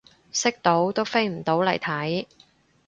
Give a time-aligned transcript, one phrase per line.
[0.31, 2.25] 識到都飛唔到嚟睇